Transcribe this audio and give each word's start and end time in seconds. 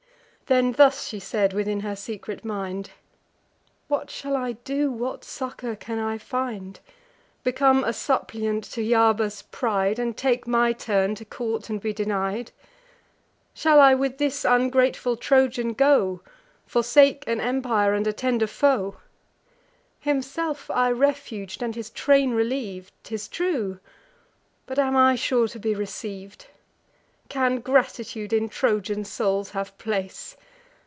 Then 0.47 0.73
thus 0.73 1.07
she 1.07 1.17
said 1.21 1.53
within 1.53 1.79
her 1.79 1.95
secret 1.95 2.43
mind: 2.43 2.89
"What 3.87 4.09
shall 4.11 4.35
I 4.35 4.51
do? 4.51 4.91
what 4.91 5.23
succour 5.23 5.77
can 5.77 5.97
I 5.97 6.17
find? 6.17 6.77
Become 7.41 7.85
a 7.85 7.93
suppliant 7.93 8.65
to 8.73 8.83
Hyarba's 8.85 9.43
pride, 9.43 9.97
And 9.97 10.17
take 10.17 10.45
my 10.47 10.73
turn, 10.73 11.15
to 11.15 11.23
court 11.23 11.69
and 11.69 11.79
be 11.79 11.93
denied? 11.93 12.51
Shall 13.53 13.79
I 13.79 13.95
with 13.95 14.17
this 14.17 14.43
ungrateful 14.43 15.15
Trojan 15.15 15.71
go, 15.71 16.19
Forsake 16.65 17.23
an 17.27 17.39
empire, 17.39 17.93
and 17.93 18.05
attend 18.05 18.41
a 18.43 18.47
foe? 18.47 18.97
Himself 20.01 20.69
I 20.69 20.91
refug'd, 20.91 21.61
and 21.63 21.75
his 21.75 21.89
train 21.89 22.33
reliev'd; 22.33 22.91
'Tis 23.05 23.29
true; 23.29 23.79
but 24.65 24.77
am 24.77 24.97
I 24.97 25.15
sure 25.15 25.47
to 25.47 25.59
be 25.59 25.73
receiv'd? 25.73 26.47
Can 27.29 27.61
gratitude 27.61 28.33
in 28.33 28.49
Trojan 28.49 29.05
souls 29.05 29.51
have 29.51 29.77
place! 29.77 30.35